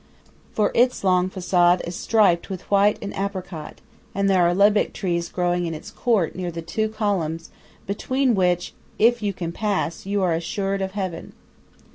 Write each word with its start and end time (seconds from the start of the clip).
For 0.51 0.71
its 0.73 1.03
long 1.03 1.29
façade 1.29 1.87
is 1.87 1.95
striped 1.95 2.49
with 2.49 2.71
white 2.71 2.97
and 3.03 3.13
apricot, 3.13 3.81
and 4.15 4.27
there 4.27 4.41
are 4.41 4.51
lebbek 4.55 4.93
trees 4.93 5.29
growing 5.29 5.67
in 5.67 5.75
its 5.75 5.91
court 5.91 6.35
near 6.35 6.49
the 6.49 6.63
two 6.63 6.89
columns 6.89 7.51
between 7.85 8.33
which 8.33 8.73
if 8.97 9.21
you 9.21 9.31
can 9.31 9.51
pass 9.51 10.07
you 10.07 10.23
are 10.23 10.33
assured 10.33 10.81
of 10.81 10.93
heaven. 10.93 11.33